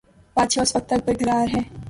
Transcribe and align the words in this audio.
بادشاہ 0.35 0.63
اس 0.63 0.75
وقت 0.75 0.87
تک 0.89 0.99
برقرار 1.05 1.47
ہے۔ 1.55 1.61